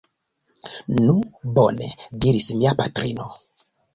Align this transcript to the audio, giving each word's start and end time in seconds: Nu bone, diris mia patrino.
Nu 0.99 1.15
bone, 1.59 1.91
diris 2.25 2.49
mia 2.63 2.75
patrino. 2.83 3.31